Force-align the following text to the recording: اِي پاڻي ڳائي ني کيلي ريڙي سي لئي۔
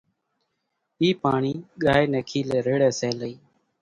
اِي 1.01 1.09
پاڻي 1.21 1.53
ڳائي 1.83 2.05
ني 2.11 2.21
کيلي 2.29 2.57
ريڙي 2.67 2.89
سي 2.99 3.09
لئي۔ 3.19 3.33